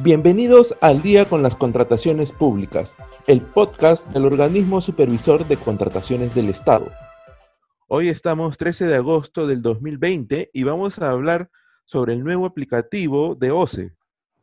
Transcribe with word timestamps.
Bienvenidos 0.00 0.74
al 0.80 1.02
Día 1.02 1.26
con 1.26 1.42
las 1.42 1.54
Contrataciones 1.54 2.32
Públicas, 2.32 2.96
el 3.26 3.42
podcast 3.42 4.08
del 4.08 4.24
organismo 4.24 4.80
supervisor 4.80 5.46
de 5.46 5.58
contrataciones 5.58 6.34
del 6.34 6.48
Estado. 6.48 6.90
Hoy 7.88 8.08
estamos 8.08 8.56
13 8.56 8.86
de 8.86 8.96
agosto 8.96 9.46
del 9.46 9.60
2020 9.60 10.50
y 10.50 10.62
vamos 10.62 10.98
a 10.98 11.10
hablar 11.10 11.50
sobre 11.84 12.14
el 12.14 12.24
nuevo 12.24 12.46
aplicativo 12.46 13.34
de 13.34 13.50
OCE. 13.50 13.92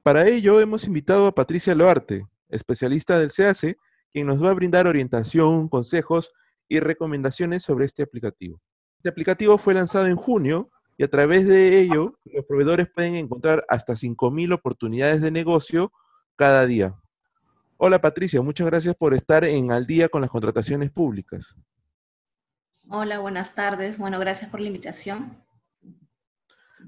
Para 0.04 0.28
ello 0.28 0.62
hemos 0.62 0.86
invitado 0.86 1.26
a 1.26 1.34
Patricia 1.34 1.74
Loarte, 1.74 2.28
especialista 2.48 3.18
del 3.18 3.32
CACE, 3.32 3.78
quien 4.14 4.28
nos 4.28 4.42
va 4.42 4.52
a 4.52 4.54
brindar 4.54 4.86
orientación, 4.86 5.68
consejos 5.68 6.32
y 6.68 6.80
recomendaciones 6.80 7.64
sobre 7.64 7.88
este 7.88 8.04
aplicativo. 8.04 8.62
Este 8.98 9.10
aplicativo 9.10 9.58
fue 9.58 9.74
lanzado 9.74 10.06
en 10.06 10.16
junio 10.16 10.70
y 11.00 11.04
a 11.06 11.08
través 11.08 11.48
de 11.48 11.80
ello 11.80 12.20
los 12.26 12.46
proveedores 12.46 12.90
pueden 12.94 13.16
encontrar 13.16 13.64
hasta 13.70 13.94
5.000 13.94 14.54
oportunidades 14.54 15.22
de 15.22 15.32
negocio 15.32 15.94
cada 16.36 16.66
día. 16.66 16.94
Hola 17.78 18.02
Patricia, 18.02 18.42
muchas 18.42 18.68
gracias 18.68 18.96
por 18.96 19.14
estar 19.14 19.46
en 19.46 19.72
Al 19.72 19.88
día 19.88 20.10
con 20.10 20.20
las 20.20 20.30
contrataciones 20.30 20.92
públicas. 20.92 21.56
Hola, 22.90 23.20
buenas 23.20 23.56
tardes. 23.56 23.98
Bueno, 23.98 24.20
gracias 24.20 24.52
por 24.52 24.60
la 24.60 24.68
invitación. 24.68 25.42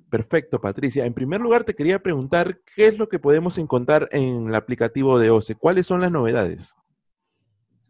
Perfecto, 0.09 0.59
Patricia. 0.59 1.05
En 1.05 1.14
primer 1.14 1.39
lugar, 1.39 1.64
te 1.64 1.73
quería 1.73 2.00
preguntar 2.00 2.59
qué 2.75 2.88
es 2.88 2.98
lo 2.98 3.08
que 3.08 3.20
podemos 3.20 3.58
encontrar 3.58 4.09
en 4.12 4.50
el 4.50 4.55
aplicativo 4.55 5.20
de 5.20 5.30
OCE. 5.30 5.55
¿Cuáles 5.55 5.88
son 5.88 6.02
las 6.02 6.12
novedades? 6.12 6.75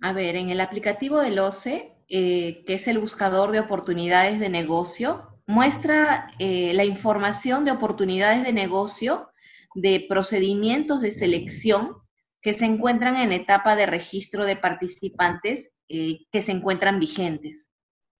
A 0.02 0.14
ver, 0.14 0.36
en 0.36 0.52
el 0.52 0.62
aplicativo 0.62 1.20
del 1.20 1.40
OCE, 1.40 1.96
eh, 2.10 2.64
que 2.68 2.76
es 2.76 2.88
el 2.88 3.00
buscador 3.00 3.52
de 3.52 3.60
oportunidades 3.60 4.40
de 4.40 4.50
negocio, 4.50 5.31
muestra 5.48 6.32
eh, 6.40 6.74
la 6.74 6.84
información 6.84 7.66
de 7.66 7.72
oportunidades 7.72 8.44
de 8.44 8.54
negocio, 8.54 9.32
de 9.76 10.06
procedimientos 10.08 11.02
de 11.02 11.12
selección 11.12 11.98
que 12.42 12.54
se 12.54 12.66
encuentran 12.66 13.18
en 13.18 13.32
etapa 13.32 13.76
de 13.76 13.86
registro 13.86 14.46
de 14.46 14.56
participantes 14.56 15.72
eh, 15.90 16.26
que 16.32 16.42
se 16.42 16.52
encuentran 16.52 17.00
vigentes. 17.00 17.68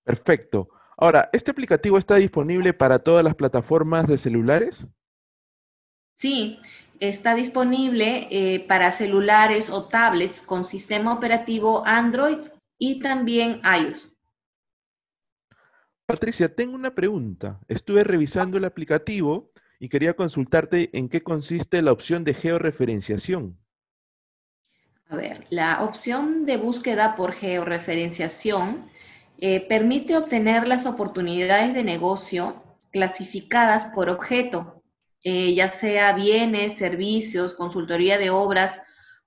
Perfecto. 0.04 0.70
Ahora, 0.98 1.30
¿este 1.34 1.52
aplicativo 1.52 1.98
está 1.98 2.16
disponible 2.16 2.74
para 2.74 3.00
todas 3.00 3.24
las 3.24 3.36
plataformas 3.36 4.08
de 4.08 4.18
celulares? 4.18 4.88
Sí, 6.16 6.60
está 7.00 7.34
disponible 7.34 8.28
eh, 8.30 8.60
para 8.68 8.92
celulares 8.92 9.70
o 9.72 9.88
tablets 9.88 10.42
con 10.42 10.64
sistema 10.64 11.14
operativo 11.14 11.84
Android 11.86 12.38
y 12.78 13.00
también 13.00 13.62
iOS. 13.66 14.14
Patricia, 16.06 16.54
tengo 16.54 16.76
una 16.76 16.94
pregunta. 16.94 17.60
Estuve 17.68 18.04
revisando 18.04 18.58
el 18.58 18.66
aplicativo 18.66 19.52
y 19.80 19.90
quería 19.90 20.16
consultarte 20.16 20.90
en 20.98 21.10
qué 21.10 21.24
consiste 21.24 21.82
la 21.82 21.92
opción 21.92 22.24
de 22.24 22.34
georreferenciación. 22.34 23.58
A 25.10 25.16
ver, 25.16 25.46
la 25.50 25.84
opción 25.84 26.46
de 26.46 26.58
búsqueda 26.58 27.16
por 27.16 27.34
georreferenciación 27.34 28.90
eh, 29.40 29.68
permite 29.68 30.16
obtener 30.16 30.68
las 30.68 30.86
oportunidades 30.86 31.74
de 31.74 31.84
negocio 31.84 32.64
clasificadas 32.92 33.88
por 33.88 34.10
objeto, 34.10 34.84
eh, 35.24 35.54
ya 35.54 35.68
sea 35.68 36.14
bienes, 36.14 36.78
servicios, 36.78 37.56
consultoría 37.56 38.18
de 38.18 38.30
obras 38.30 38.82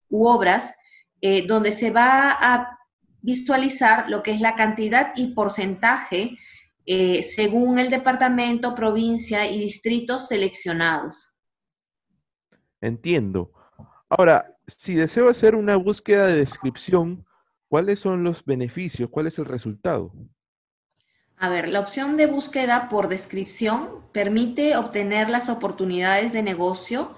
u 0.08 0.26
obras, 0.26 0.72
eh, 1.20 1.46
donde 1.46 1.72
se 1.72 1.90
va 1.90 2.30
a 2.30 2.78
visualizar 3.22 4.08
lo 4.08 4.22
que 4.22 4.32
es 4.32 4.40
la 4.40 4.54
cantidad 4.54 5.12
y 5.16 5.34
porcentaje 5.34 6.38
eh, 6.86 7.22
según 7.22 7.78
el 7.78 7.90
departamento, 7.90 8.74
provincia 8.74 9.50
y 9.50 9.58
distritos 9.58 10.28
seleccionados. 10.28 11.34
Entiendo. 12.80 13.52
Ahora, 14.08 14.54
si 14.66 14.94
deseo 14.94 15.28
hacer 15.28 15.54
una 15.54 15.76
búsqueda 15.76 16.26
de 16.26 16.36
descripción, 16.36 17.24
¿cuáles 17.68 18.00
son 18.00 18.22
los 18.22 18.44
beneficios? 18.44 19.08
¿Cuál 19.10 19.26
es 19.26 19.38
el 19.38 19.46
resultado? 19.46 20.12
A 21.36 21.48
ver, 21.48 21.68
la 21.68 21.80
opción 21.80 22.16
de 22.16 22.26
búsqueda 22.26 22.88
por 22.88 23.08
descripción 23.08 24.02
permite 24.12 24.76
obtener 24.76 25.28
las 25.28 25.48
oportunidades 25.48 26.32
de 26.32 26.42
negocio 26.42 27.16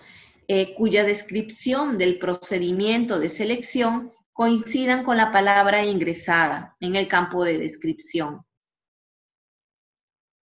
eh, 0.48 0.74
cuya 0.74 1.04
descripción 1.04 1.98
del 1.98 2.18
procedimiento 2.18 3.18
de 3.18 3.28
selección 3.28 4.12
coincidan 4.32 5.02
con 5.02 5.16
la 5.16 5.32
palabra 5.32 5.84
ingresada 5.84 6.76
en 6.80 6.94
el 6.94 7.08
campo 7.08 7.44
de 7.44 7.58
descripción. 7.58 8.42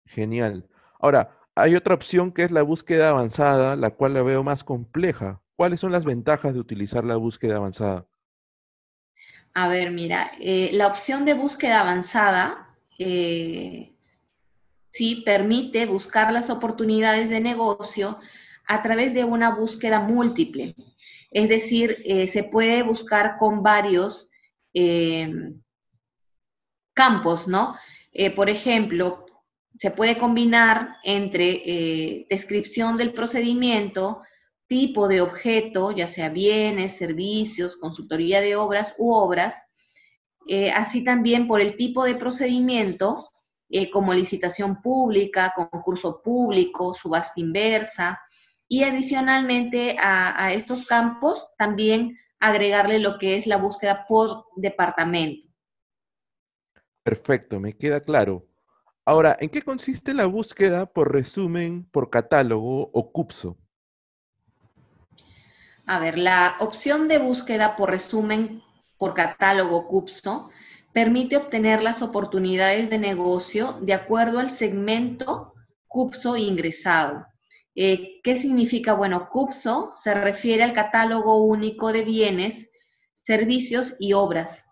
Genial. 0.10 0.68
Ahora, 1.00 1.38
hay 1.56 1.76
otra 1.76 1.94
opción 1.94 2.32
que 2.32 2.44
es 2.44 2.52
la 2.52 2.64
búsqueda 2.64 3.10
avanzada, 3.10 3.76
la 3.76 3.92
cual 3.92 4.14
la 4.14 4.22
veo 4.24 4.44
más 4.44 4.64
compleja. 4.64 5.42
¿Cuáles 5.56 5.80
son 5.80 5.92
las 5.92 6.06
ventajas 6.06 6.54
de 6.54 6.60
utilizar 6.60 7.04
la 7.06 7.16
búsqueda 7.16 7.58
avanzada? 7.58 8.08
A 9.54 9.68
ver, 9.68 9.92
mira, 9.92 10.32
eh, 10.40 10.72
la 10.74 10.88
opción 10.88 11.26
de 11.26 11.34
búsqueda 11.34 11.82
avanzada 11.82 12.76
eh, 12.98 13.94
sí 14.92 15.22
permite 15.26 15.86
buscar 15.86 16.32
las 16.32 16.50
oportunidades 16.50 17.30
de 17.30 17.42
negocio 17.42 18.20
a 18.66 18.82
través 18.82 19.14
de 19.14 19.26
una 19.26 19.52
búsqueda 19.52 20.00
múltiple. 20.00 20.76
Es 21.32 21.50
decir, 21.50 21.98
eh, 22.06 22.28
se 22.28 22.44
puede 22.44 22.84
buscar 22.84 23.38
con 23.38 23.62
varios 23.62 24.28
campos, 26.94 27.48
¿no? 27.48 27.76
por 28.36 28.50
ejemplo, 28.50 29.26
se 29.78 29.92
puede 29.92 30.18
combinar 30.18 30.98
entre 31.04 31.62
eh, 31.66 32.28
descripción 32.30 32.98
del 32.98 33.14
procedimiento, 33.14 34.22
tipo 34.68 35.08
de 35.08 35.22
objeto, 35.22 35.92
ya 35.92 36.06
sea 36.06 36.30
bienes, 36.30 36.98
servicios, 36.98 37.78
consultoría 37.78 38.42
de 38.42 38.56
obras 38.56 38.94
u 38.98 39.12
obras, 39.12 39.56
eh, 40.48 40.72
así 40.72 41.04
también 41.04 41.48
por 41.48 41.62
el 41.62 41.76
tipo 41.76 42.04
de 42.04 42.16
procedimiento, 42.16 43.30
eh, 43.70 43.90
como 43.90 44.14
licitación 44.14 44.82
pública, 44.82 45.54
concurso 45.56 46.22
público, 46.22 46.94
subasta 46.94 47.40
inversa, 47.40 48.20
y 48.68 48.84
adicionalmente 48.84 49.96
a, 50.00 50.44
a 50.44 50.54
estos 50.54 50.86
campos 50.86 51.48
también 51.58 52.16
agregarle 52.40 53.00
lo 53.00 53.18
que 53.18 53.36
es 53.36 53.48
la 53.48 53.58
búsqueda 53.58 54.06
por 54.08 54.46
departamento. 54.56 55.48
Perfecto, 57.04 57.60
me 57.60 57.76
queda 57.76 58.02
claro. 58.02 58.49
Ahora, 59.10 59.36
¿en 59.40 59.50
qué 59.50 59.64
consiste 59.64 60.14
la 60.14 60.28
búsqueda 60.28 60.86
por 60.86 61.12
resumen, 61.12 61.84
por 61.86 62.12
catálogo 62.12 62.92
o 62.94 63.12
CUPSO? 63.12 63.58
A 65.88 66.00
ver, 66.00 66.20
la 66.20 66.58
opción 66.60 67.08
de 67.08 67.18
búsqueda 67.18 67.76
por 67.76 67.90
resumen, 67.90 68.62
por 69.00 69.16
catálogo 69.16 69.88
CUPSO, 69.88 70.52
permite 70.94 71.38
obtener 71.38 71.82
las 71.82 72.04
oportunidades 72.04 72.92
de 72.92 73.00
negocio 73.00 73.80
de 73.82 73.96
acuerdo 73.96 74.38
al 74.38 74.52
segmento 74.52 75.56
CUPSO 75.88 76.38
ingresado. 76.38 77.26
Eh, 77.74 78.22
¿Qué 78.22 78.36
significa? 78.36 78.94
Bueno, 78.94 79.30
CUPSO 79.32 79.92
se 80.00 80.14
refiere 80.14 80.62
al 80.62 80.74
catálogo 80.74 81.44
único 81.46 81.92
de 81.92 82.04
bienes, 82.04 82.70
servicios 83.16 83.96
y 83.98 84.14
obras. 84.14 84.68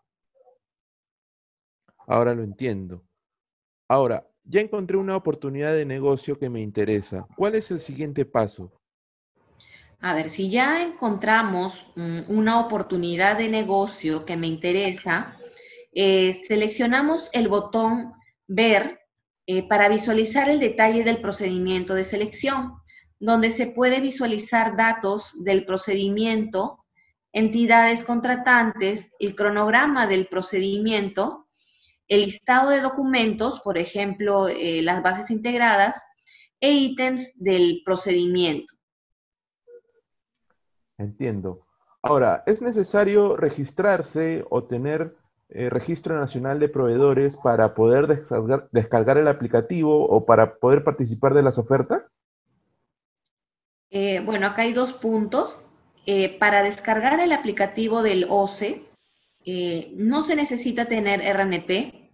Ahora 2.05 2.35
lo 2.35 2.43
entiendo. 2.43 3.06
Ahora, 3.87 4.27
ya 4.43 4.61
encontré 4.61 4.97
una 4.97 5.15
oportunidad 5.15 5.73
de 5.73 5.85
negocio 5.85 6.37
que 6.37 6.49
me 6.49 6.61
interesa. 6.61 7.27
¿Cuál 7.35 7.55
es 7.55 7.71
el 7.71 7.79
siguiente 7.79 8.25
paso? 8.25 8.71
A 9.99 10.13
ver, 10.13 10.29
si 10.29 10.49
ya 10.49 10.83
encontramos 10.83 11.87
mm, 11.95 12.21
una 12.27 12.59
oportunidad 12.59 13.37
de 13.37 13.49
negocio 13.49 14.25
que 14.25 14.37
me 14.37 14.47
interesa, 14.47 15.37
eh, 15.93 16.41
seleccionamos 16.47 17.29
el 17.33 17.47
botón 17.47 18.13
Ver 18.49 19.01
eh, 19.45 19.67
para 19.67 19.89
visualizar 19.89 20.47
el 20.47 20.59
detalle 20.59 21.03
del 21.03 21.19
procedimiento 21.19 21.93
de 21.95 22.05
selección, 22.05 22.75
donde 23.19 23.51
se 23.51 23.67
puede 23.67 23.99
visualizar 23.99 24.77
datos 24.77 25.43
del 25.43 25.65
procedimiento, 25.65 26.85
entidades 27.33 28.03
contratantes, 28.03 29.11
el 29.19 29.35
cronograma 29.35 30.07
del 30.07 30.27
procedimiento 30.27 31.46
el 32.07 32.21
listado 32.21 32.69
de 32.69 32.81
documentos, 32.81 33.59
por 33.61 33.77
ejemplo, 33.77 34.47
eh, 34.47 34.81
las 34.81 35.03
bases 35.03 35.29
integradas, 35.29 36.01
e 36.59 36.71
ítems 36.71 37.31
del 37.35 37.81
procedimiento. 37.85 38.73
Entiendo. 40.97 41.67
Ahora, 42.01 42.43
¿es 42.47 42.61
necesario 42.61 43.35
registrarse 43.35 44.43
o 44.49 44.63
tener 44.63 45.15
eh, 45.49 45.69
registro 45.69 46.19
nacional 46.19 46.59
de 46.59 46.69
proveedores 46.69 47.37
para 47.37 47.75
poder 47.75 48.07
descargar, 48.71 49.17
el 49.17 49.27
aplicativo 49.27 50.07
o 50.07 50.25
para 50.25 50.55
poder 50.55 50.83
participar 50.83 51.35
de 51.35 51.43
las 51.43 51.59
ofertas? 51.59 52.03
Eh, 53.91 54.21
bueno, 54.25 54.47
acá 54.47 54.63
hay 54.63 54.73
dos 54.73 54.93
puntos. 54.93 55.63
para 56.39 56.63
descargar 56.63 57.19
el 57.19 57.33
aplicativo 57.33 58.01
del 58.01 58.27
OCE, 58.29 58.86
eh, 59.49 59.93
no 59.95 60.23
se 60.23 60.35
necesita 60.35 60.89
tener 60.89 61.21
RNP. 61.21 62.11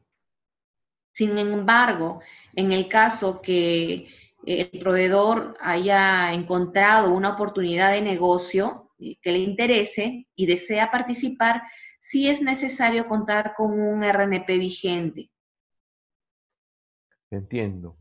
Sin 1.13 1.35
embargo, 1.35 2.21
en 2.55 2.71
el 2.71 2.87
caso 2.87 3.41
que 3.41 4.07
el 4.45 4.69
proveedor 4.79 5.57
haya 5.59 6.31
encontrado 6.31 7.11
una 7.11 7.31
oportunidad 7.31 7.91
de 7.91 8.03
negocio 8.03 8.91
eh, 8.99 9.17
que 9.19 9.31
le 9.31 9.39
interese 9.39 10.27
y 10.35 10.45
desea 10.45 10.91
participar, 10.91 11.63
sí 11.99 12.29
es 12.29 12.39
necesario 12.39 13.07
contar 13.07 13.55
con 13.57 13.79
un 13.81 14.03
RNP 14.03 14.59
vigente. 14.59 15.31
Entiendo. 17.31 17.97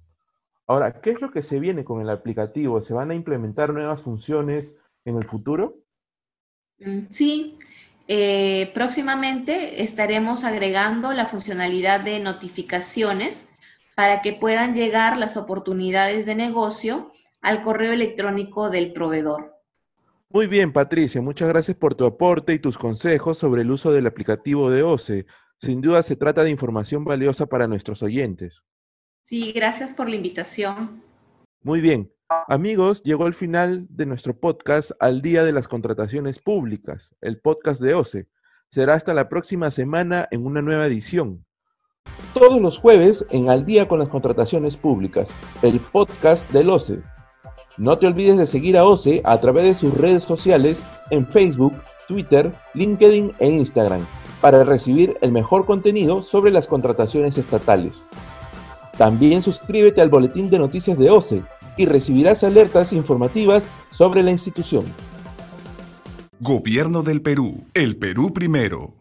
Ahora, 0.66 1.00
¿qué 1.00 1.12
es 1.12 1.22
lo 1.22 1.30
que 1.30 1.42
se 1.42 1.58
viene 1.58 1.84
con 1.84 2.02
el 2.02 2.10
aplicativo? 2.10 2.82
¿Se 2.82 2.92
van 2.92 3.10
a 3.10 3.14
implementar 3.14 3.72
nuevas 3.72 4.02
funciones 4.02 4.74
en 5.06 5.16
el 5.16 5.24
futuro? 5.24 5.78
Mm, 6.80 7.06
sí, 7.10 7.58
eh, 8.08 8.70
próximamente 8.74 9.82
estaremos 9.82 10.44
agregando 10.44 11.12
la 11.12 11.26
funcionalidad 11.26 12.00
de 12.00 12.20
notificaciones 12.20 13.44
para 13.94 14.22
que 14.22 14.32
puedan 14.32 14.74
llegar 14.74 15.16
las 15.16 15.36
oportunidades 15.36 16.26
de 16.26 16.34
negocio 16.34 17.12
al 17.40 17.62
correo 17.62 17.92
electrónico 17.92 18.70
del 18.70 18.92
proveedor. 18.92 19.56
Muy 20.30 20.46
bien, 20.46 20.72
Patricia, 20.72 21.20
muchas 21.20 21.48
gracias 21.48 21.76
por 21.76 21.94
tu 21.94 22.06
aporte 22.06 22.54
y 22.54 22.58
tus 22.58 22.78
consejos 22.78 23.36
sobre 23.36 23.62
el 23.62 23.70
uso 23.70 23.92
del 23.92 24.06
aplicativo 24.06 24.70
de 24.70 24.82
OCE. 24.82 25.26
Sin 25.60 25.80
duda 25.80 26.02
se 26.02 26.16
trata 26.16 26.42
de 26.42 26.50
información 26.50 27.04
valiosa 27.04 27.46
para 27.46 27.68
nuestros 27.68 28.02
oyentes. 28.02 28.62
Sí, 29.24 29.52
gracias 29.52 29.92
por 29.94 30.08
la 30.08 30.16
invitación. 30.16 31.02
Muy 31.62 31.80
bien. 31.80 32.10
Amigos, 32.48 33.02
llegó 33.02 33.26
el 33.26 33.34
final 33.34 33.86
de 33.88 34.06
nuestro 34.06 34.34
podcast 34.38 34.92
al 35.00 35.22
Día 35.22 35.44
de 35.44 35.52
las 35.52 35.68
Contrataciones 35.68 36.38
Públicas, 36.38 37.14
el 37.20 37.38
podcast 37.40 37.80
de 37.80 37.94
OCE. 37.94 38.26
Será 38.70 38.94
hasta 38.94 39.14
la 39.14 39.28
próxima 39.28 39.70
semana 39.70 40.28
en 40.30 40.46
una 40.46 40.62
nueva 40.62 40.86
edición. 40.86 41.44
Todos 42.34 42.60
los 42.60 42.78
jueves 42.78 43.24
en 43.30 43.50
Al 43.50 43.64
Día 43.64 43.86
con 43.88 43.98
las 43.98 44.08
Contrataciones 44.08 44.76
Públicas, 44.76 45.30
el 45.62 45.78
podcast 45.78 46.50
del 46.52 46.70
OCE. 46.70 47.00
No 47.76 47.98
te 47.98 48.06
olvides 48.06 48.36
de 48.36 48.46
seguir 48.46 48.76
a 48.76 48.84
OCE 48.84 49.22
a 49.24 49.40
través 49.40 49.64
de 49.64 49.74
sus 49.74 49.94
redes 49.94 50.22
sociales 50.22 50.82
en 51.10 51.26
Facebook, 51.26 51.74
Twitter, 52.08 52.52
LinkedIn 52.74 53.32
e 53.38 53.48
Instagram 53.48 54.06
para 54.40 54.64
recibir 54.64 55.16
el 55.20 55.32
mejor 55.32 55.64
contenido 55.64 56.20
sobre 56.22 56.50
las 56.50 56.66
contrataciones 56.66 57.38
estatales. 57.38 58.08
También 58.98 59.42
suscríbete 59.42 60.00
al 60.00 60.10
boletín 60.10 60.50
de 60.50 60.58
noticias 60.58 60.98
de 60.98 61.10
OCE 61.10 61.42
y 61.76 61.86
recibirás 61.86 62.44
alertas 62.44 62.92
informativas 62.92 63.64
sobre 63.90 64.22
la 64.22 64.30
institución. 64.30 64.84
Gobierno 66.40 67.02
del 67.02 67.22
Perú. 67.22 67.64
El 67.72 67.96
Perú 67.96 68.32
primero. 68.32 68.90